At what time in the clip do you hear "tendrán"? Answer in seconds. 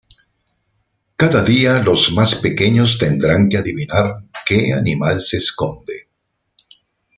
2.97-3.49